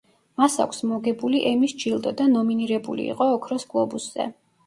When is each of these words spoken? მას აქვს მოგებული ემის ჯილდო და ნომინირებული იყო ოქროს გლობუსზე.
მას 0.41 0.53
აქვს 0.63 0.79
მოგებული 0.91 1.41
ემის 1.49 1.75
ჯილდო 1.83 2.13
და 2.21 2.27
ნომინირებული 2.31 3.05
იყო 3.17 3.27
ოქროს 3.37 3.67
გლობუსზე. 3.75 4.27